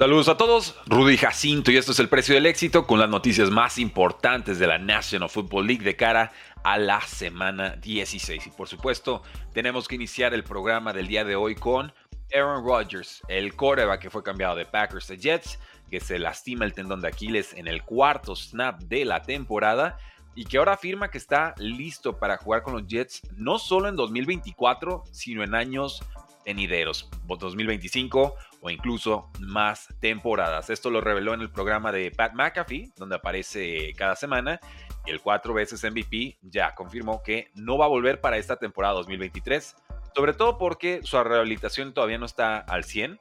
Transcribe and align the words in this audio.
Saludos 0.00 0.30
a 0.30 0.38
todos, 0.38 0.76
Rudy 0.86 1.18
Jacinto 1.18 1.70
y 1.70 1.76
esto 1.76 1.92
es 1.92 1.98
el 1.98 2.08
precio 2.08 2.34
del 2.34 2.46
éxito 2.46 2.86
con 2.86 2.98
las 2.98 3.10
noticias 3.10 3.50
más 3.50 3.76
importantes 3.76 4.58
de 4.58 4.66
la 4.66 4.78
National 4.78 5.28
Football 5.28 5.66
League 5.66 5.84
de 5.84 5.94
cara 5.94 6.32
a 6.64 6.78
la 6.78 7.02
semana 7.02 7.76
16. 7.76 8.46
Y 8.46 8.50
por 8.52 8.66
supuesto, 8.66 9.22
tenemos 9.52 9.86
que 9.86 9.96
iniciar 9.96 10.32
el 10.32 10.42
programa 10.42 10.94
del 10.94 11.06
día 11.06 11.22
de 11.22 11.36
hoy 11.36 11.54
con 11.54 11.92
Aaron 12.34 12.64
Rodgers, 12.64 13.20
el 13.28 13.54
coreback 13.54 14.00
que 14.00 14.08
fue 14.08 14.22
cambiado 14.22 14.56
de 14.56 14.64
Packers 14.64 15.10
a 15.10 15.16
Jets, 15.16 15.58
que 15.90 16.00
se 16.00 16.18
lastima 16.18 16.64
el 16.64 16.72
tendón 16.72 17.02
de 17.02 17.08
Aquiles 17.08 17.52
en 17.52 17.68
el 17.68 17.82
cuarto 17.82 18.34
snap 18.34 18.80
de 18.80 19.04
la 19.04 19.20
temporada 19.20 19.98
y 20.34 20.44
que 20.44 20.58
ahora 20.58 20.74
afirma 20.74 21.10
que 21.10 21.18
está 21.18 21.54
listo 21.58 22.18
para 22.18 22.36
jugar 22.36 22.62
con 22.62 22.74
los 22.74 22.86
Jets 22.86 23.22
no 23.36 23.58
solo 23.58 23.88
en 23.88 23.96
2024, 23.96 25.04
sino 25.10 25.42
en 25.42 25.54
años 25.54 26.02
venideros, 26.44 27.08
2025 27.26 28.34
o 28.60 28.70
incluso 28.70 29.30
más 29.40 29.88
temporadas. 30.00 30.70
Esto 30.70 30.90
lo 30.90 31.00
reveló 31.00 31.34
en 31.34 31.40
el 31.40 31.50
programa 31.50 31.92
de 31.92 32.10
Pat 32.10 32.32
McAfee, 32.34 32.92
donde 32.96 33.16
aparece 33.16 33.92
cada 33.96 34.16
semana. 34.16 34.60
Y 35.06 35.10
el 35.10 35.20
cuatro 35.20 35.54
veces 35.54 35.82
MVP 35.82 36.38
ya 36.42 36.74
confirmó 36.74 37.22
que 37.22 37.50
no 37.54 37.78
va 37.78 37.86
a 37.86 37.88
volver 37.88 38.20
para 38.20 38.36
esta 38.36 38.56
temporada 38.56 38.94
2023, 38.94 39.76
sobre 40.14 40.34
todo 40.34 40.58
porque 40.58 41.00
su 41.04 41.22
rehabilitación 41.22 41.94
todavía 41.94 42.18
no 42.18 42.26
está 42.26 42.58
al 42.58 42.84
100. 42.84 43.18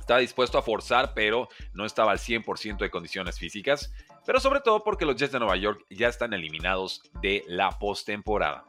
Estaba 0.00 0.20
dispuesto 0.20 0.58
a 0.58 0.62
forzar, 0.62 1.12
pero 1.14 1.48
no 1.72 1.86
estaba 1.86 2.12
al 2.12 2.18
100% 2.18 2.78
de 2.78 2.90
condiciones 2.90 3.38
físicas. 3.38 3.92
Pero 4.26 4.40
sobre 4.40 4.60
todo 4.60 4.82
porque 4.82 5.04
los 5.04 5.16
Jets 5.16 5.32
de 5.32 5.38
Nueva 5.38 5.56
York 5.56 5.84
ya 5.90 6.08
están 6.08 6.32
eliminados 6.32 7.02
de 7.20 7.44
la 7.46 7.70
postemporada. 7.78 8.64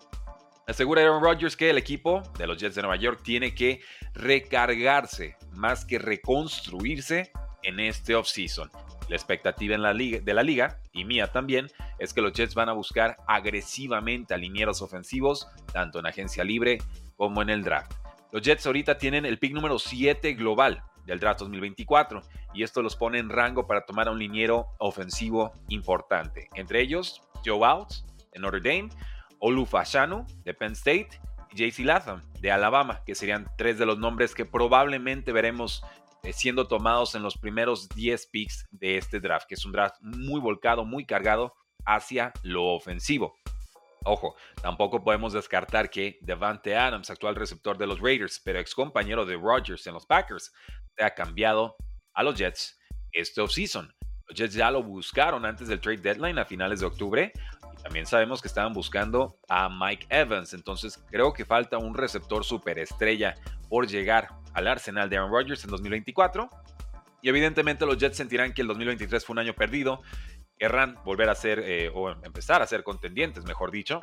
Asegura 0.67 1.01
Aaron 1.01 1.23
Rodgers 1.23 1.55
que 1.55 1.69
el 1.69 1.77
equipo 1.77 2.23
de 2.37 2.47
los 2.47 2.57
Jets 2.57 2.75
de 2.75 2.81
Nueva 2.81 2.97
York 2.97 3.21
tiene 3.23 3.53
que 3.53 3.81
recargarse 4.13 5.37
más 5.53 5.85
que 5.85 5.99
reconstruirse 5.99 7.31
en 7.63 7.79
este 7.79 8.15
offseason. 8.15 8.71
La 9.07 9.15
expectativa 9.15 9.75
en 9.75 9.83
la 9.83 9.93
liga, 9.93 10.19
de 10.19 10.33
la 10.33 10.41
liga, 10.41 10.79
y 10.91 11.05
mía 11.05 11.27
también, 11.31 11.67
es 11.99 12.13
que 12.13 12.21
los 12.21 12.33
Jets 12.33 12.55
van 12.55 12.69
a 12.69 12.73
buscar 12.73 13.17
agresivamente 13.27 14.33
a 14.33 14.37
ofensivos, 14.81 15.47
tanto 15.71 15.99
en 15.99 16.07
agencia 16.07 16.43
libre 16.43 16.79
como 17.15 17.43
en 17.43 17.51
el 17.51 17.63
draft. 17.63 17.93
Los 18.31 18.41
Jets 18.41 18.65
ahorita 18.65 18.97
tienen 18.97 19.25
el 19.25 19.37
pick 19.37 19.53
número 19.53 19.77
7 19.77 20.33
global 20.33 20.83
del 21.05 21.19
draft 21.19 21.39
2024 21.41 22.21
y 22.53 22.63
esto 22.63 22.81
los 22.81 22.95
pone 22.95 23.19
en 23.19 23.29
rango 23.29 23.67
para 23.67 23.85
tomar 23.85 24.07
a 24.07 24.11
un 24.11 24.19
liniero 24.19 24.67
ofensivo 24.79 25.53
importante. 25.69 26.49
Entre 26.55 26.81
ellos, 26.81 27.21
Joe 27.45 27.65
Outs 27.65 28.05
de 28.33 28.39
Notre 28.39 28.61
Dame, 28.61 28.89
Olufashanu 29.39 30.25
de 30.43 30.53
Penn 30.53 30.73
State 30.73 31.09
y 31.51 31.69
JC 31.69 31.85
Latham 31.85 32.23
de 32.41 32.51
Alabama, 32.51 33.01
que 33.05 33.15
serían 33.15 33.47
tres 33.57 33.77
de 33.77 33.85
los 33.85 33.97
nombres 33.97 34.33
que 34.33 34.45
probablemente 34.45 35.31
veremos 35.31 35.83
eh, 36.23 36.33
siendo 36.33 36.67
tomados 36.67 37.13
en 37.15 37.21
los 37.21 37.37
primeros 37.37 37.87
10 37.89 38.27
picks 38.27 38.65
de 38.71 38.97
este 38.97 39.19
draft, 39.19 39.47
que 39.47 39.55
es 39.55 39.65
un 39.65 39.71
draft 39.71 39.95
muy 40.01 40.41
volcado, 40.41 40.83
muy 40.83 41.05
cargado 41.05 41.53
hacia 41.85 42.33
lo 42.41 42.73
ofensivo. 42.73 43.35
Ojo, 44.07 44.35
tampoco 44.61 45.03
podemos 45.03 45.33
descartar 45.33 45.89
que 45.89 46.19
Devante 46.21 46.75
Adams, 46.75 47.09
actual 47.09 47.35
receptor 47.35 47.77
de 47.77 47.87
los 47.87 47.99
Raiders, 47.99 48.39
pero 48.43 48.59
ex 48.59 48.75
compañero 48.75 49.25
de 49.25 49.35
Rodgers 49.35 49.85
en 49.87 49.95
los 49.95 50.05
Packers, 50.05 50.53
ha 51.03 51.11
cambiado 51.11 51.75
a 52.13 52.23
los 52.23 52.35
Jets 52.35 52.79
este 53.11 53.41
offseason. 53.41 53.93
Los 54.27 54.37
Jets 54.37 54.53
ya 54.53 54.71
lo 54.71 54.81
buscaron 54.83 55.45
antes 55.45 55.67
del 55.67 55.79
trade 55.79 55.97
deadline 55.97 56.39
a 56.39 56.45
finales 56.45 56.79
de 56.79 56.85
octubre 56.87 57.31
y 57.77 57.83
también 57.83 58.05
sabemos 58.05 58.41
que 58.41 58.47
estaban 58.47 58.73
buscando 58.73 59.37
a 59.47 59.69
Mike 59.69 60.07
Evans. 60.09 60.53
Entonces 60.53 61.03
creo 61.11 61.33
que 61.33 61.45
falta 61.45 61.77
un 61.77 61.93
receptor 61.93 62.43
superestrella 62.43 63.35
por 63.69 63.87
llegar 63.87 64.29
al 64.53 64.67
arsenal 64.67 65.09
de 65.09 65.17
Aaron 65.17 65.31
Rodgers 65.31 65.63
en 65.63 65.69
2024. 65.69 66.49
Y 67.21 67.29
evidentemente 67.29 67.85
los 67.85 67.97
Jets 67.97 68.17
sentirán 68.17 68.53
que 68.53 68.61
el 68.61 68.67
2023 68.67 69.25
fue 69.25 69.33
un 69.33 69.39
año 69.39 69.53
perdido. 69.53 70.01
Querrán 70.57 70.97
volver 71.03 71.29
a 71.29 71.35
ser, 71.35 71.59
eh, 71.59 71.91
o 71.93 72.09
empezar 72.09 72.61
a 72.61 72.67
ser 72.67 72.83
contendientes, 72.83 73.43
mejor 73.45 73.71
dicho. 73.71 73.99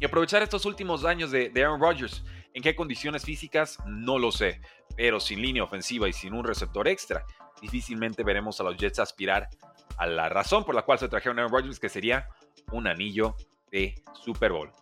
Y 0.00 0.04
aprovechar 0.04 0.42
estos 0.42 0.64
últimos 0.64 1.04
años 1.04 1.30
de, 1.30 1.50
de 1.50 1.64
Aaron 1.64 1.80
Rodgers. 1.80 2.24
¿En 2.54 2.62
qué 2.62 2.74
condiciones 2.74 3.24
físicas? 3.24 3.78
No 3.86 4.18
lo 4.18 4.30
sé. 4.32 4.60
Pero 4.98 5.20
sin 5.20 5.40
línea 5.40 5.62
ofensiva 5.62 6.08
y 6.08 6.12
sin 6.12 6.34
un 6.34 6.42
receptor 6.42 6.88
extra, 6.88 7.24
difícilmente 7.62 8.24
veremos 8.24 8.58
a 8.58 8.64
los 8.64 8.76
Jets 8.76 8.98
aspirar 8.98 9.48
a 9.96 10.06
la 10.08 10.28
razón 10.28 10.64
por 10.64 10.74
la 10.74 10.82
cual 10.82 10.98
se 10.98 11.08
trajeron 11.08 11.38
a 11.38 11.42
Aaron 11.42 11.52
Rodgers, 11.54 11.78
que 11.78 11.88
sería 11.88 12.28
un 12.72 12.88
anillo 12.88 13.36
de 13.70 13.94
Super 14.12 14.50
Bowl. 14.50 14.72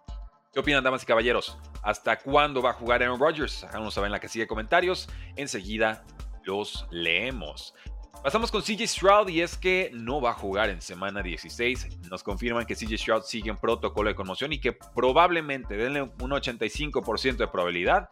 ¿Qué 0.55 0.61
opinan, 0.61 0.83
damas 0.83 1.03
y 1.03 1.07
caballeros? 1.07 1.59
¿Hasta 1.83 2.19
cuándo 2.19 2.63
va 2.63 2.71
a 2.71 2.73
jugar 2.73 3.03
Aaron 3.03 3.21
Rodgers? 3.21 3.63
Háganos 3.65 3.93
saber 3.93 4.09
en 4.09 4.13
la 4.13 4.21
casilla 4.21 4.45
de 4.45 4.49
comentarios. 4.49 5.07
Enseguida 5.37 6.03
los 6.45 6.87
leemos. 6.91 7.75
Pasamos 8.23 8.51
con 8.51 8.63
CJ 8.63 8.87
Stroud 8.87 9.29
y 9.29 9.43
es 9.43 9.59
que 9.59 9.91
no 9.93 10.23
va 10.23 10.31
a 10.31 10.35
jugar 10.35 10.71
en 10.71 10.81
semana 10.81 11.23
16. 11.23 12.09
Nos 12.11 12.23
confirman 12.23 12.65
que 12.65 12.75
CJ 12.75 12.97
Stroud 12.97 13.23
sigue 13.25 13.51
en 13.51 13.59
protocolo 13.59 14.09
de 14.09 14.15
conmoción 14.15 14.55
y 14.55 14.61
que 14.61 14.73
probablemente, 14.73 15.77
denle 15.77 16.03
un 16.03 16.31
85% 16.31 17.37
de 17.37 17.49
probabilidad, 17.49 18.09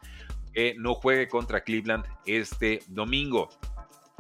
que 0.55 0.75
no 0.79 0.95
juegue 0.95 1.29
contra 1.29 1.63
Cleveland 1.63 2.07
este 2.25 2.81
domingo. 2.87 3.51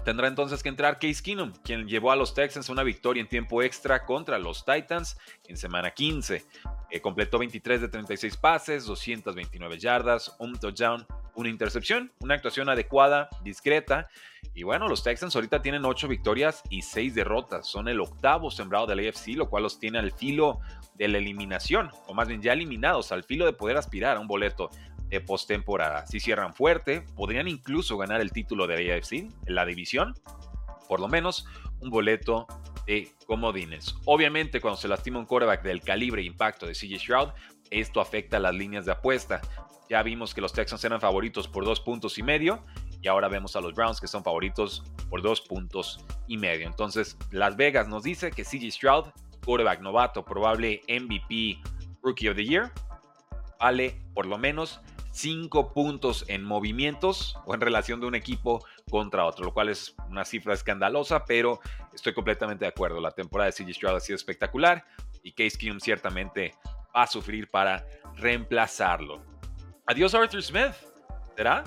Tendrá 0.04 0.28
entonces 0.28 0.62
que 0.62 0.68
entrar 0.68 0.98
Case 0.98 1.22
Keenum, 1.22 1.52
quien 1.62 1.88
llevó 1.88 2.12
a 2.12 2.16
los 2.16 2.34
Texans 2.34 2.68
una 2.68 2.82
victoria 2.82 3.22
en 3.22 3.28
tiempo 3.28 3.62
extra 3.62 4.04
contra 4.04 4.38
los 4.38 4.62
Titans 4.62 5.16
en 5.48 5.56
semana 5.56 5.92
15. 5.92 6.44
Eh, 6.90 7.00
completó 7.00 7.38
23 7.38 7.80
de 7.80 7.88
36 7.88 8.36
pases, 8.36 8.84
229 8.84 9.78
yardas, 9.78 10.36
un 10.38 10.58
touchdown, 10.58 11.06
una 11.36 11.48
intercepción, 11.48 12.12
una 12.20 12.34
actuación 12.34 12.68
adecuada, 12.68 13.30
discreta. 13.42 14.08
Y 14.52 14.62
bueno, 14.62 14.88
los 14.88 15.02
Texans 15.02 15.34
ahorita 15.36 15.62
tienen 15.62 15.86
8 15.86 16.06
victorias 16.06 16.62
y 16.68 16.82
6 16.82 17.14
derrotas. 17.14 17.66
Son 17.66 17.88
el 17.88 17.98
octavo 17.98 18.50
sembrado 18.50 18.86
del 18.86 19.08
AFC, 19.08 19.28
lo 19.28 19.48
cual 19.48 19.62
los 19.62 19.78
tiene 19.78 19.98
al 19.98 20.12
filo 20.12 20.60
de 20.96 21.08
la 21.08 21.16
eliminación, 21.18 21.90
o 22.06 22.14
más 22.14 22.28
bien 22.28 22.42
ya 22.42 22.52
eliminados, 22.52 23.10
al 23.10 23.24
filo 23.24 23.46
de 23.46 23.52
poder 23.52 23.78
aspirar 23.78 24.16
a 24.18 24.20
un 24.20 24.28
boleto 24.28 24.70
de 25.08 25.20
postemporada. 25.20 26.06
Si 26.06 26.20
cierran 26.20 26.54
fuerte, 26.54 27.02
podrían 27.14 27.48
incluso 27.48 27.96
ganar 27.96 28.20
el 28.20 28.32
título 28.32 28.66
de 28.66 28.82
la 28.82 28.94
AFC, 28.94 29.12
en 29.12 29.30
la 29.46 29.64
división, 29.64 30.14
por 30.88 31.00
lo 31.00 31.08
menos 31.08 31.46
un 31.80 31.90
boleto 31.90 32.46
de 32.86 33.10
comodines. 33.26 33.94
Obviamente, 34.04 34.60
cuando 34.60 34.78
se 34.80 34.88
lastima 34.88 35.18
un 35.18 35.26
quarterback 35.26 35.62
del 35.62 35.80
calibre 35.80 36.22
e 36.22 36.24
impacto 36.24 36.66
de 36.66 36.72
CJ 36.72 36.98
Stroud, 36.98 37.28
esto 37.70 38.00
afecta 38.00 38.36
a 38.36 38.40
las 38.40 38.54
líneas 38.54 38.84
de 38.84 38.92
apuesta. 38.92 39.40
Ya 39.88 40.02
vimos 40.02 40.34
que 40.34 40.40
los 40.40 40.52
Texans 40.52 40.84
eran 40.84 41.00
favoritos 41.00 41.48
por 41.48 41.64
dos 41.64 41.80
puntos 41.80 42.18
y 42.18 42.22
medio 42.22 42.64
y 43.04 43.08
ahora 43.08 43.28
vemos 43.28 43.54
a 43.54 43.60
los 43.60 43.74
Browns 43.74 44.00
que 44.00 44.06
son 44.06 44.24
favoritos 44.24 44.82
por 45.10 45.20
dos 45.20 45.42
puntos 45.42 46.04
y 46.26 46.38
medio. 46.38 46.66
Entonces, 46.66 47.18
Las 47.30 47.56
Vegas 47.56 47.86
nos 47.86 48.02
dice 48.02 48.30
que 48.30 48.44
CJ 48.44 48.70
Stroud, 48.70 49.04
quarterback 49.44 49.80
novato, 49.80 50.24
probable 50.24 50.80
MVP 50.88 51.58
Rookie 52.02 52.28
of 52.28 52.36
the 52.36 52.44
Year, 52.44 52.72
vale 53.60 54.00
por 54.14 54.24
lo 54.24 54.38
menos 54.38 54.80
5 55.14 55.72
puntos 55.72 56.24
en 56.26 56.42
movimientos 56.42 57.36
o 57.46 57.54
en 57.54 57.60
relación 57.60 58.00
de 58.00 58.06
un 58.06 58.16
equipo 58.16 58.66
contra 58.90 59.24
otro, 59.24 59.44
lo 59.44 59.54
cual 59.54 59.68
es 59.68 59.94
una 60.10 60.24
cifra 60.24 60.54
escandalosa, 60.54 61.24
pero 61.24 61.60
estoy 61.92 62.12
completamente 62.12 62.64
de 62.64 62.70
acuerdo. 62.70 63.00
La 63.00 63.12
temporada 63.12 63.48
de 63.48 63.52
CJ 63.52 63.74
Stroud 63.74 63.96
ha 63.96 64.00
sido 64.00 64.16
espectacular 64.16 64.84
y 65.22 65.30
Case 65.30 65.56
Keenum 65.56 65.78
ciertamente 65.78 66.54
va 66.94 67.04
a 67.04 67.06
sufrir 67.06 67.48
para 67.48 67.86
reemplazarlo. 68.16 69.22
Adiós 69.86 70.16
Arthur 70.16 70.42
Smith, 70.42 70.74
¿será? 71.36 71.62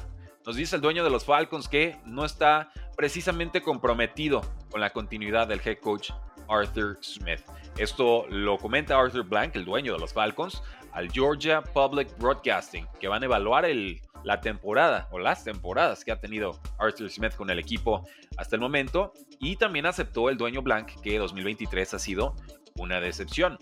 Nos 0.45 0.57
dice 0.57 0.75
el 0.75 0.81
dueño 0.81 1.05
de 1.05 1.09
los 1.09 1.23
Falcons 1.23 1.69
que 1.69 1.97
no 2.05 2.25
está 2.25 2.71
precisamente 2.97 3.61
comprometido 3.61 4.41
con 4.69 4.81
la 4.81 4.89
continuidad 4.89 5.47
del 5.47 5.61
head 5.63 5.77
coach 5.79 6.11
Arthur 6.49 6.97
Smith. 7.01 7.41
Esto 7.77 8.25
lo 8.29 8.57
comenta 8.57 8.99
Arthur 8.99 9.23
Blank, 9.23 9.55
el 9.55 9.65
dueño 9.65 9.93
de 9.93 9.99
los 9.99 10.13
Falcons, 10.13 10.61
al 10.91 11.11
Georgia 11.11 11.61
Public 11.61 12.17
Broadcasting, 12.17 12.87
que 12.99 13.07
van 13.07 13.21
a 13.21 13.25
evaluar 13.25 13.65
la 14.23 14.41
temporada 14.41 15.07
o 15.11 15.19
las 15.19 15.43
temporadas 15.43 16.03
que 16.03 16.11
ha 16.11 16.19
tenido 16.19 16.59
Arthur 16.79 17.09
Smith 17.09 17.35
con 17.35 17.49
el 17.49 17.59
equipo 17.59 18.07
hasta 18.37 18.55
el 18.55 18.61
momento. 18.61 19.13
Y 19.39 19.55
también 19.57 19.85
aceptó 19.85 20.29
el 20.29 20.37
dueño 20.37 20.61
Blank 20.61 21.01
que 21.01 21.19
2023 21.19 21.93
ha 21.93 21.99
sido 21.99 22.35
una 22.75 22.99
decepción. 22.99 23.57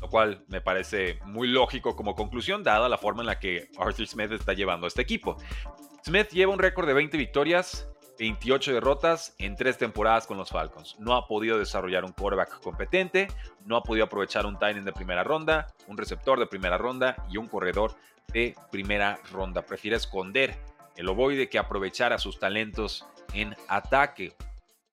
Lo 0.00 0.08
cual 0.08 0.44
me 0.48 0.60
parece 0.60 1.18
muy 1.26 1.46
lógico 1.48 1.94
como 1.94 2.14
conclusión, 2.14 2.62
dada 2.62 2.88
la 2.88 2.98
forma 2.98 3.22
en 3.22 3.26
la 3.26 3.38
que 3.38 3.68
Arthur 3.78 4.06
Smith 4.06 4.32
está 4.32 4.54
llevando 4.54 4.86
a 4.86 4.88
este 4.88 5.02
equipo. 5.02 5.36
Smith 6.04 6.30
lleva 6.30 6.52
un 6.52 6.58
récord 6.58 6.86
de 6.86 6.94
20 6.94 7.16
victorias, 7.18 7.88
28 8.20 8.74
derrotas 8.74 9.34
en 9.38 9.56
tres 9.56 9.78
temporadas 9.78 10.26
con 10.26 10.36
los 10.36 10.50
Falcons. 10.50 10.94
No 10.98 11.14
ha 11.14 11.26
podido 11.26 11.58
desarrollar 11.58 12.04
un 12.04 12.12
quarterback 12.12 12.60
competente, 12.60 13.28
no 13.64 13.76
ha 13.76 13.82
podido 13.82 14.04
aprovechar 14.04 14.44
un 14.44 14.58
tight 14.58 14.76
de 14.76 14.92
primera 14.92 15.24
ronda, 15.24 15.68
un 15.88 15.96
receptor 15.96 16.38
de 16.38 16.46
primera 16.46 16.76
ronda 16.76 17.16
y 17.30 17.38
un 17.38 17.48
corredor 17.48 17.94
de 18.28 18.54
primera 18.70 19.18
ronda. 19.32 19.62
Prefiere 19.62 19.96
esconder 19.96 20.54
el 20.96 21.08
ovoide 21.08 21.48
que 21.48 21.58
aprovechar 21.58 22.12
a 22.12 22.18
sus 22.18 22.38
talentos 22.38 23.06
en 23.32 23.56
ataque. 23.68 24.34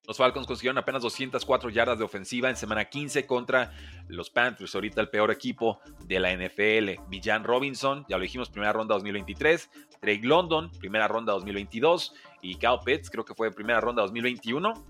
Los 0.08 0.16
Falcons 0.16 0.48
consiguieron 0.48 0.78
apenas 0.78 1.02
204 1.02 1.70
yardas 1.70 2.00
de 2.00 2.06
ofensiva 2.06 2.50
en 2.50 2.56
semana 2.56 2.86
15 2.86 3.26
contra 3.26 3.74
los 4.08 4.30
Panthers, 4.30 4.74
ahorita 4.74 5.02
el 5.02 5.10
peor 5.10 5.32
equipo 5.32 5.82
de 6.06 6.22
la 6.22 6.32
NFL. 6.32 7.10
Villan 7.10 7.44
Robinson, 7.44 8.06
ya 8.08 8.16
lo 8.16 8.24
dijimos, 8.24 8.50
primera 8.50 8.72
ronda 8.72 8.94
2023. 8.94 9.70
Drake 10.02 10.22
London, 10.24 10.72
primera 10.80 11.10
ronda 11.10 11.34
2022. 11.34 12.14
Y 12.42 12.56
Cal 12.56 12.80
Pitts, 12.86 13.10
creo 13.10 13.26
que 13.26 13.36
fue 13.36 13.52
primera 13.52 13.82
ronda 13.82 14.02
2021. 14.04 14.86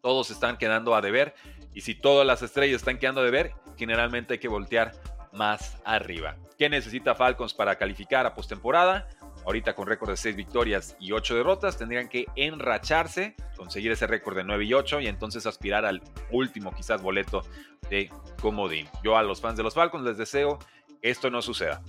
Todos 0.00 0.30
están 0.30 0.56
quedando 0.56 0.94
a 0.94 1.00
deber. 1.00 1.34
Y 1.74 1.80
si 1.80 1.96
todas 1.96 2.24
las 2.24 2.40
estrellas 2.42 2.76
están 2.76 2.98
quedando 2.98 3.22
a 3.22 3.24
deber, 3.24 3.54
generalmente 3.76 4.34
hay 4.34 4.38
que 4.38 4.46
voltear 4.46 4.92
más 5.32 5.82
arriba. 5.84 6.36
¿Qué 6.56 6.68
necesita 6.68 7.16
Falcons 7.16 7.52
para 7.54 7.74
calificar 7.76 8.24
a 8.24 8.34
postemporada? 8.34 9.08
Ahorita 9.44 9.74
con 9.74 9.86
récord 9.86 10.10
de 10.10 10.16
6 10.16 10.36
victorias 10.36 10.96
y 10.98 11.12
8 11.12 11.36
derrotas, 11.36 11.76
tendrían 11.76 12.08
que 12.08 12.26
enracharse, 12.36 13.36
conseguir 13.56 13.92
ese 13.92 14.06
récord 14.06 14.36
de 14.36 14.44
9 14.44 14.64
y 14.64 14.74
8 14.74 15.00
y 15.00 15.06
entonces 15.06 15.46
aspirar 15.46 15.84
al 15.84 16.02
último 16.30 16.72
quizás 16.74 17.02
boleto 17.02 17.42
de 17.90 18.10
comodín. 18.40 18.88
Yo 19.02 19.16
a 19.16 19.22
los 19.22 19.40
fans 19.40 19.56
de 19.56 19.62
los 19.62 19.74
Falcons 19.74 20.04
les 20.04 20.16
deseo 20.16 20.58
esto 21.02 21.30
no 21.30 21.42
suceda, 21.42 21.82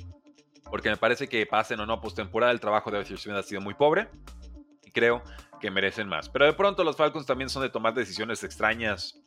porque 0.70 0.90
me 0.90 0.98
parece 0.98 1.30
que 1.30 1.46
pasen 1.46 1.80
o 1.80 1.86
no 1.86 2.02
postemporada, 2.02 2.52
el 2.52 2.60
trabajo 2.60 2.92
de 2.92 2.98
Arthur 2.98 3.34
ha 3.34 3.44
sido 3.44 3.62
muy 3.62 3.76
pobre 3.76 4.10
y 4.84 4.92
creo 4.92 5.24
que 5.62 5.72
merecen 5.72 6.08
más. 6.08 6.28
Pero 6.30 6.46
de 6.46 6.54
pronto 6.54 6.84
los 6.84 6.98
Falcons 6.98 7.26
también 7.26 7.50
son 7.50 7.64
de 7.64 7.70
tomar 7.70 7.94
decisiones 7.94 8.44
extrañas 8.44 9.22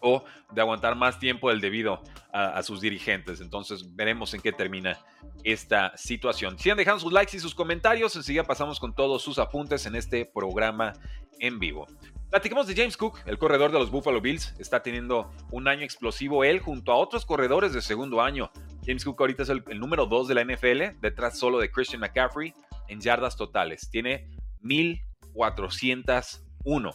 o 0.00 0.24
de 0.52 0.60
aguantar 0.60 0.96
más 0.96 1.18
tiempo 1.18 1.50
del 1.50 1.60
debido 1.60 2.02
a, 2.32 2.62
sus 2.62 2.80
dirigentes. 2.80 3.40
Entonces 3.40 3.94
veremos 3.94 4.34
en 4.34 4.40
qué 4.40 4.52
termina 4.52 4.98
esta 5.42 5.96
situación. 5.96 6.58
Sigan 6.58 6.76
dejando 6.76 7.00
sus 7.00 7.12
likes 7.12 7.36
y 7.36 7.40
sus 7.40 7.54
comentarios. 7.54 8.14
Enseguida 8.16 8.44
pasamos 8.44 8.78
con 8.78 8.94
todos 8.94 9.22
sus 9.22 9.38
apuntes 9.38 9.86
en 9.86 9.96
este 9.96 10.26
programa 10.26 10.92
en 11.38 11.58
vivo. 11.58 11.86
Platicamos 12.30 12.66
de 12.66 12.74
James 12.74 12.96
Cook, 12.96 13.20
el 13.24 13.38
corredor 13.38 13.72
de 13.72 13.78
los 13.78 13.90
Buffalo 13.90 14.20
Bills. 14.20 14.54
Está 14.58 14.82
teniendo 14.82 15.30
un 15.50 15.68
año 15.68 15.84
explosivo 15.84 16.44
él 16.44 16.60
junto 16.60 16.92
a 16.92 16.96
otros 16.96 17.24
corredores 17.24 17.72
de 17.72 17.80
segundo 17.80 18.20
año. 18.20 18.50
James 18.84 19.04
Cook 19.04 19.20
ahorita 19.20 19.44
es 19.44 19.48
el, 19.48 19.62
el 19.68 19.80
número 19.80 20.06
2 20.06 20.28
de 20.28 20.34
la 20.34 20.44
NFL, 20.44 21.00
detrás 21.00 21.38
solo 21.38 21.58
de 21.58 21.70
Christian 21.70 22.00
McCaffrey 22.00 22.52
en 22.88 23.00
yardas 23.00 23.36
totales. 23.36 23.88
Tiene 23.90 24.28
1401. 24.60 26.90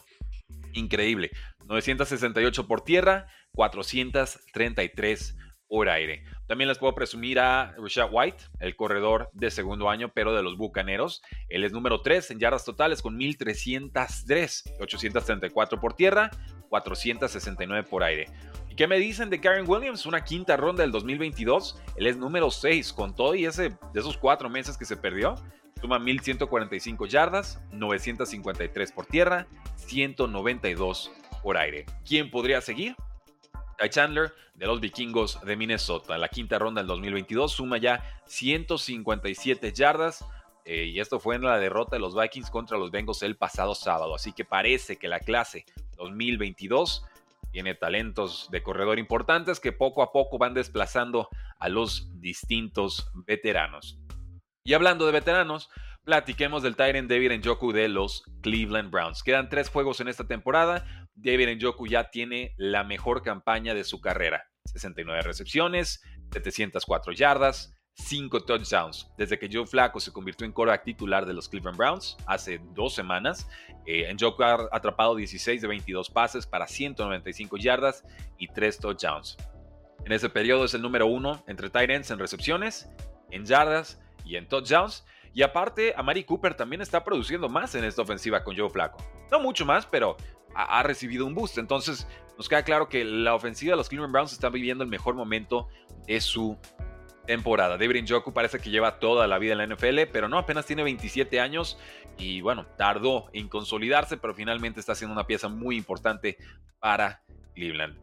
Increíble. 0.73 1.31
968 1.65 2.67
por 2.67 2.81
tierra, 2.81 3.27
433 3.53 5.37
por 5.67 5.87
aire. 5.87 6.25
También 6.47 6.67
les 6.67 6.77
puedo 6.77 6.93
presumir 6.93 7.39
a 7.39 7.73
Rashad 7.77 8.09
White, 8.11 8.43
el 8.59 8.75
corredor 8.75 9.29
de 9.31 9.49
segundo 9.49 9.89
año, 9.89 10.11
pero 10.13 10.35
de 10.35 10.43
los 10.43 10.57
Bucaneros. 10.57 11.21
Él 11.47 11.63
es 11.63 11.71
número 11.71 12.01
3 12.01 12.31
en 12.31 12.39
yardas 12.39 12.65
totales 12.65 13.01
con 13.01 13.15
1303, 13.15 14.75
834 14.81 15.79
por 15.79 15.93
tierra, 15.93 16.29
469 16.67 17.87
por 17.89 18.03
aire. 18.03 18.25
¿Y 18.69 18.75
qué 18.75 18.85
me 18.87 18.99
dicen 18.99 19.29
de 19.29 19.39
Karen 19.39 19.69
Williams? 19.69 20.05
Una 20.05 20.25
quinta 20.25 20.57
ronda 20.57 20.81
del 20.83 20.91
2022. 20.91 21.81
Él 21.95 22.07
es 22.07 22.17
número 22.17 22.51
6 22.51 22.91
con 22.91 23.15
todo 23.15 23.35
y 23.35 23.45
ese 23.45 23.69
de 23.93 23.99
esos 23.99 24.17
cuatro 24.17 24.49
meses 24.49 24.77
que 24.77 24.85
se 24.85 24.97
perdió. 24.97 25.35
Suma 25.81 25.97
1145 25.97 27.07
yardas, 27.07 27.59
953 27.71 28.91
por 28.91 29.07
tierra, 29.07 29.47
192 29.77 31.11
por 31.41 31.57
aire. 31.57 31.85
¿Quién 32.05 32.29
podría 32.29 32.61
seguir? 32.61 32.95
Ty 33.79 33.89
Chandler 33.89 34.31
de 34.53 34.67
los 34.67 34.79
vikingos 34.79 35.41
de 35.41 35.55
Minnesota. 35.55 36.17
La 36.19 36.29
quinta 36.29 36.59
ronda 36.59 36.81
del 36.81 36.87
2022 36.87 37.51
suma 37.51 37.79
ya 37.79 38.03
157 38.25 39.73
yardas. 39.73 40.23
Eh, 40.65 40.85
y 40.85 40.99
esto 40.99 41.19
fue 41.19 41.35
en 41.35 41.41
la 41.41 41.57
derrota 41.57 41.95
de 41.95 41.99
los 41.99 42.15
Vikings 42.15 42.51
contra 42.51 42.77
los 42.77 42.91
Bengals 42.91 43.23
el 43.23 43.35
pasado 43.35 43.73
sábado. 43.73 44.13
Así 44.13 44.33
que 44.33 44.45
parece 44.45 44.97
que 44.97 45.07
la 45.07 45.19
clase 45.19 45.65
2022 45.97 47.03
tiene 47.51 47.73
talentos 47.73 48.49
de 48.51 48.61
corredor 48.61 48.99
importantes 48.99 49.59
que 49.59 49.71
poco 49.71 50.03
a 50.03 50.11
poco 50.11 50.37
van 50.37 50.53
desplazando 50.53 51.27
a 51.57 51.67
los 51.67 52.07
distintos 52.21 53.09
veteranos. 53.13 53.97
Y 54.63 54.73
hablando 54.75 55.07
de 55.07 55.11
veteranos, 55.11 55.69
platiquemos 56.03 56.61
del 56.61 56.75
Tyrant 56.75 57.09
David 57.09 57.31
Njoku 57.39 57.71
de 57.71 57.89
los 57.89 58.23
Cleveland 58.41 58.91
Browns. 58.91 59.23
Quedan 59.23 59.49
tres 59.49 59.69
juegos 59.69 59.99
en 60.01 60.07
esta 60.07 60.27
temporada. 60.27 61.07
David 61.15 61.55
Njoku 61.55 61.87
ya 61.87 62.11
tiene 62.11 62.53
la 62.57 62.83
mejor 62.83 63.23
campaña 63.23 63.73
de 63.73 63.83
su 63.83 63.99
carrera. 64.01 64.43
69 64.65 65.23
recepciones, 65.23 66.03
704 66.31 67.11
yardas, 67.13 67.73
5 67.95 68.41
touchdowns. 68.41 69.11
Desde 69.17 69.39
que 69.39 69.49
Joe 69.51 69.65
Flacco 69.65 69.99
se 69.99 70.13
convirtió 70.13 70.45
en 70.45 70.53
quarterback 70.53 70.83
titular 70.83 71.25
de 71.25 71.33
los 71.33 71.49
Cleveland 71.49 71.77
Browns 71.77 72.15
hace 72.27 72.61
dos 72.75 72.93
semanas, 72.93 73.49
eh, 73.87 74.13
Njoku 74.13 74.43
ha 74.43 74.69
atrapado 74.71 75.15
16 75.15 75.59
de 75.59 75.67
22 75.67 76.11
pases 76.11 76.45
para 76.45 76.67
195 76.67 77.57
yardas 77.57 78.03
y 78.37 78.47
3 78.47 78.77
touchdowns. 78.77 79.37
En 80.05 80.11
ese 80.11 80.29
periodo 80.29 80.65
es 80.65 80.75
el 80.75 80.83
número 80.83 81.07
uno 81.07 81.43
entre 81.47 81.71
tight 81.71 81.89
ends 81.89 82.11
en 82.11 82.19
recepciones, 82.19 82.87
en 83.31 83.45
yardas 83.45 83.99
y 84.25 84.35
en 84.35 84.47
touchdowns. 84.47 85.05
Y 85.33 85.43
aparte, 85.43 85.93
Amari 85.95 86.23
Cooper 86.23 86.55
también 86.55 86.81
está 86.81 87.03
produciendo 87.03 87.47
más 87.47 87.73
en 87.75 87.83
esta 87.83 88.01
ofensiva 88.01 88.43
con 88.43 88.57
Joe 88.57 88.69
Flaco. 88.69 88.97
No 89.31 89.39
mucho 89.39 89.65
más, 89.65 89.85
pero 89.85 90.17
ha, 90.53 90.83
recibido 90.83 91.25
un 91.25 91.33
boost. 91.33 91.57
Entonces, 91.57 92.07
nos 92.37 92.49
queda 92.49 92.63
claro 92.63 92.89
que 92.89 93.05
la 93.05 93.33
ofensiva 93.33 93.71
de 93.71 93.77
los 93.77 93.87
Cleveland 93.87 94.11
Browns 94.11 94.33
está 94.33 94.49
viviendo 94.49 94.83
el 94.83 94.89
mejor 94.89 95.15
momento 95.15 95.69
de 96.05 96.19
su 96.19 96.57
temporada. 97.25 97.77
David 97.77 98.03
Njoku 98.03 98.33
parece 98.33 98.59
que 98.59 98.69
lleva 98.69 98.99
toda 98.99 99.27
la 99.27 99.37
vida 99.37 99.53
en 99.53 99.59
la 99.59 99.67
NFL, 99.67 100.01
pero 100.11 100.27
no, 100.27 100.37
apenas 100.37 100.65
tiene 100.65 100.83
27 100.83 101.39
años 101.39 101.77
y 102.17 102.41
bueno, 102.41 102.65
tardó 102.77 103.29
en 103.33 103.47
consolidarse, 103.47 104.17
pero 104.17 104.33
finalmente 104.33 104.79
está 104.79 104.95
siendo 104.95 105.13
una 105.13 105.27
pieza 105.27 105.47
muy 105.47 105.77
importante 105.77 106.37
para 106.79 107.21
Cleveland. 107.53 107.97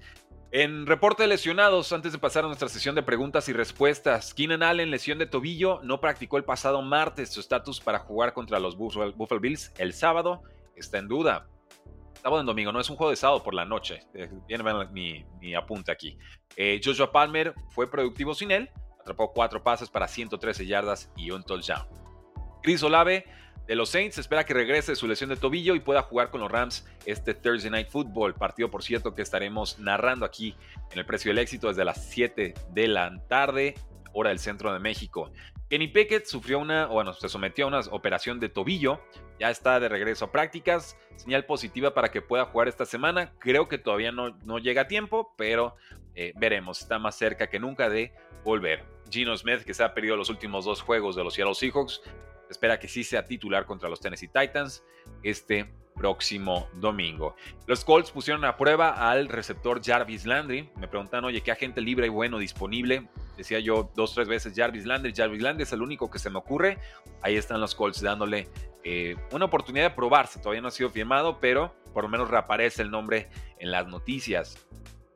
En 0.50 0.87
reporte 0.87 1.25
de 1.25 1.29
lesionados, 1.29 1.93
antes 1.93 2.12
de 2.12 2.19
pasar 2.19 2.45
a 2.45 2.47
nuestra 2.47 2.71
sesión 2.71 2.95
de 2.95 3.03
preguntas 3.03 3.50
y 3.50 3.53
respuestas, 3.53 4.33
Keenan 4.33 4.62
Allen, 4.62 4.91
lesión 4.91 5.19
de 5.19 5.27
tobillo, 5.27 5.81
no 5.83 6.00
practicó 6.00 6.39
el 6.39 6.45
pasado 6.45 6.81
martes 6.81 7.31
su 7.31 7.41
estatus 7.41 7.81
para 7.81 7.99
jugar 7.99 8.33
contra 8.33 8.59
los 8.59 8.75
Buffalo, 8.75 9.41
Bills 9.41 9.75
el 9.77 9.93
sábado, 9.93 10.43
está 10.75 10.97
en 10.97 11.09
duda. 11.09 11.47
Sábado 12.23 12.41
en 12.41 12.47
domingo, 12.47 12.73
no 12.73 12.81
es 12.81 12.89
un 12.89 12.97
juego 12.97 13.11
de 13.11 13.17
sábado 13.17 13.43
por 13.43 13.53
la 13.53 13.67
noche. 13.67 14.00
Eh, 14.15 14.31
viene 14.49 14.65
mi, 14.91 15.23
mi 15.38 15.55
apunte 15.55 15.93
aquí. 15.93 16.17
Eh, 16.57 16.81
Joshua 16.83 17.12
Palmer 17.12 17.55
fue 17.69 17.90
productivo 17.90 18.35
sin 18.35 18.50
él, 18.50 18.71
atrapó 18.99 19.31
cuatro 19.35 19.62
pases 19.62 19.90
para 19.90 20.09
113 20.09 20.64
yardas 20.67 21.12
y 21.14 21.31
un 21.31 21.43
touchdown. 21.43 21.87
Chris 22.62 22.83
Olave 22.83 23.26
de 23.68 23.76
los 23.76 23.90
Saints. 23.90 24.18
Espera 24.18 24.44
que 24.44 24.54
regrese 24.54 24.92
de 24.92 24.96
su 24.96 25.06
lesión 25.06 25.30
de 25.30 25.37
tobillo 25.37 25.76
y 25.76 25.80
pueda 25.80 26.02
jugar 26.02 26.30
con 26.30 26.40
los 26.40 26.50
Rams 26.50 26.88
este 27.04 27.34
Thursday 27.34 27.70
Night 27.70 27.88
Football. 27.88 28.34
Partido, 28.34 28.70
por 28.70 28.82
cierto, 28.82 29.14
que 29.14 29.22
estaremos 29.22 29.78
narrando 29.78 30.25
aquí 30.25 30.56
en 30.90 30.98
el 30.98 31.06
precio 31.06 31.30
del 31.30 31.38
éxito 31.38 31.68
desde 31.68 31.84
las 31.84 32.04
7 32.08 32.54
de 32.70 32.88
la 32.88 33.16
tarde, 33.28 33.75
hora 34.12 34.30
del 34.30 34.38
centro 34.38 34.72
de 34.72 34.80
México. 34.80 35.30
Kenny 35.68 35.88
Pickett 35.88 36.25
sufrió 36.25 36.58
una, 36.58 36.87
bueno, 36.87 37.12
se 37.12 37.28
sometió 37.28 37.66
a 37.66 37.68
una 37.68 37.80
operación 37.90 38.40
de 38.40 38.48
tobillo. 38.48 39.02
Ya 39.38 39.50
está 39.50 39.78
de 39.78 39.88
regreso 39.90 40.25
a 40.25 40.32
prácticas. 40.32 40.96
Señal 41.16 41.44
positiva 41.44 41.92
para 41.92 42.08
que 42.10 42.22
pueda 42.22 42.46
jugar 42.46 42.68
esta 42.68 42.87
semana. 42.87 43.34
Creo 43.38 43.68
que 43.68 43.76
todavía 43.76 44.10
no, 44.10 44.30
no 44.44 44.58
llega 44.58 44.82
a 44.82 44.88
tiempo, 44.88 45.34
pero 45.37 45.76
eh, 46.14 46.32
veremos. 46.37 46.80
Está 46.80 46.98
más 46.98 47.16
cerca 47.16 47.48
que 47.48 47.60
nunca 47.60 47.90
de 47.90 48.14
volver. 48.44 48.87
Gino 49.10 49.37
Smith, 49.37 49.62
que 49.62 49.75
se 49.75 49.84
ha 49.84 49.94
perdido 49.94 50.16
los 50.16 50.30
últimos 50.30 50.64
dos 50.64 50.80
juegos 50.80 51.16
de 51.16 51.25
los 51.25 51.34
Seattle 51.34 51.54
Seahawks, 51.54 52.02
espera 52.50 52.78
que 52.78 52.88
sí 52.88 53.05
sea 53.05 53.25
titular 53.25 53.67
contra 53.67 53.88
los 53.88 54.00
Tennessee 54.00 54.28
Titans 54.28 54.83
este 55.23 55.71
próximo 55.99 56.69
domingo. 56.75 57.35
Los 57.67 57.85
Colts 57.85 58.11
pusieron 58.11 58.45
a 58.45 58.57
prueba 58.57 59.11
al 59.11 59.28
receptor 59.28 59.85
Jarvis 59.85 60.25
Landry. 60.25 60.71
Me 60.76 60.87
preguntan, 60.88 61.25
oye, 61.25 61.43
¿qué 61.43 61.50
agente 61.50 61.81
libre 61.81 62.07
y 62.07 62.11
bueno 62.11 62.38
disponible? 62.38 63.09
Decía 63.37 63.59
yo 63.59 63.90
dos, 63.95 64.14
tres 64.14 64.28
veces 64.28 64.55
Jarvis 64.57 64.87
Landry. 64.87 65.12
Jarvis 65.14 65.43
Landry 65.43 65.64
es 65.64 65.73
el 65.73 65.83
único 65.83 66.11
que 66.11 66.19
se 66.19 66.31
me 66.31 66.38
ocurre. 66.38 66.78
Ahí 67.21 67.37
están 67.37 67.61
los 67.61 67.75
Colts 67.75 68.00
dándole 68.00 68.49
eh, 68.85 69.17
una 69.33 69.47
oportunidad 69.47 69.90
de 69.90 69.97
probarse. 69.97 70.38
Todavía 70.38 70.62
no 70.62 70.69
ha 70.69 70.73
sido 70.73 70.88
firmado, 70.88 71.40
pero 71.40 71.75
por 71.93 72.05
lo 72.05 72.09
menos 72.09 72.31
reaparece 72.31 72.83
el 72.83 72.90
nombre 72.90 73.28
en 73.59 73.73
las 73.73 73.88
noticias. 73.88 74.67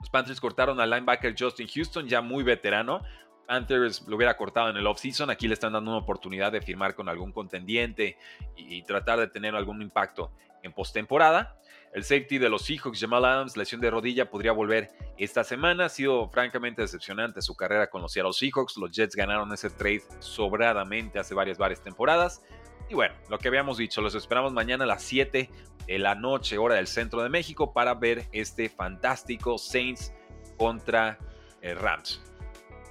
Los 0.00 0.10
Panthers 0.10 0.40
cortaron 0.40 0.80
al 0.80 0.90
linebacker 0.90 1.34
Justin 1.38 1.68
Houston, 1.68 2.08
ya 2.08 2.20
muy 2.20 2.42
veterano. 2.42 3.02
Panthers 3.46 4.06
lo 4.06 4.16
hubiera 4.16 4.36
cortado 4.36 4.70
en 4.70 4.76
el 4.76 4.86
offseason. 4.86 5.30
Aquí 5.30 5.48
le 5.48 5.54
están 5.54 5.72
dando 5.72 5.90
una 5.90 6.00
oportunidad 6.00 6.52
de 6.52 6.60
firmar 6.60 6.94
con 6.94 7.08
algún 7.08 7.32
contendiente 7.32 8.16
y, 8.56 8.82
tratar 8.82 9.18
de 9.18 9.28
tener 9.28 9.54
algún 9.54 9.82
impacto 9.82 10.32
en 10.62 10.72
postemporada. 10.72 11.56
El 11.92 12.04
safety 12.04 12.38
de 12.38 12.48
los 12.48 12.62
Seahawks, 12.62 12.98
Jamal 12.98 13.24
Adams, 13.24 13.56
lesión 13.56 13.80
de 13.80 13.90
rodilla, 13.90 14.30
podría 14.30 14.52
volver 14.52 14.90
esta 15.18 15.44
semana. 15.44 15.86
Ha 15.86 15.88
sido 15.90 16.28
francamente 16.30 16.80
decepcionante 16.80 17.42
su 17.42 17.54
carrera 17.54 17.90
con 17.90 18.00
los 18.00 18.12
Seattle 18.12 18.32
Seahawks. 18.32 18.78
Los 18.78 18.92
Jets 18.92 19.14
ganaron 19.14 19.52
ese 19.52 19.68
trade 19.68 20.02
sobradamente 20.20 21.18
hace 21.18 21.34
varias, 21.34 21.58
varias 21.58 21.82
temporadas. 21.82 22.42
Y 22.88 22.94
bueno, 22.94 23.14
lo 23.28 23.38
que 23.38 23.48
habíamos 23.48 23.78
dicho, 23.78 24.00
los 24.00 24.14
esperamos 24.14 24.52
mañana 24.52 24.84
a 24.84 24.86
las 24.86 25.02
7 25.02 25.50
de 25.86 25.98
la 25.98 26.14
noche, 26.14 26.58
hora 26.58 26.76
del 26.76 26.86
centro 26.86 27.22
de 27.22 27.28
México, 27.28 27.72
para 27.72 27.94
ver 27.94 28.26
este 28.32 28.68
fantástico 28.68 29.58
Saints 29.58 30.12
contra 30.56 31.18
eh, 31.60 31.74
Rams. 31.74 32.22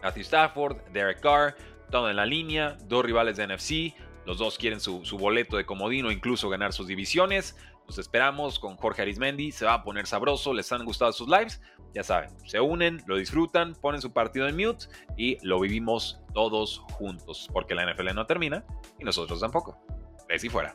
Matthew 0.04 0.24
Stafford, 0.24 0.78
Derek 0.92 1.22
Carr, 1.22 1.56
todo 1.90 2.10
en 2.10 2.16
la 2.16 2.26
línea, 2.26 2.78
dos 2.86 3.04
rivales 3.06 3.38
de 3.38 3.48
NFC, 3.48 3.96
los 4.26 4.38
dos 4.38 4.58
quieren 4.58 4.80
su, 4.80 5.04
su 5.06 5.18
boleto 5.18 5.58
de 5.58 5.66
comodino, 5.66 6.12
incluso 6.12 6.50
ganar 6.50 6.74
sus 6.74 6.88
divisiones. 6.88 7.58
Los 7.88 7.98
esperamos 7.98 8.60
con 8.60 8.78
Jorge 8.78 9.02
Arismendi, 9.02 9.52
se 9.52 9.66
va 9.66 9.74
a 9.74 9.84
poner 9.84 10.08
sabroso, 10.08 10.54
les 10.54 10.72
han 10.72 10.86
gustado 10.86 11.12
sus 11.12 11.28
lives, 11.28 11.62
ya 11.94 12.04
saben, 12.04 12.30
se 12.48 12.62
unen, 12.62 13.02
lo 13.06 13.18
disfrutan, 13.18 13.76
ponen 13.76 14.02
su 14.02 14.14
partido 14.14 14.48
en 14.48 14.56
mute 14.56 14.86
y 15.18 15.38
lo 15.46 15.60
vivimos 15.60 16.22
todos 16.34 16.80
juntos, 16.94 17.50
porque 17.52 17.76
la 17.76 17.92
NFL 17.92 18.14
no 18.14 18.26
termina 18.26 18.64
y 19.00 19.04
nosotros 19.04 19.42
tampoco. 19.42 19.78
Ves 20.30 20.44
y 20.46 20.50
fuera. 20.50 20.74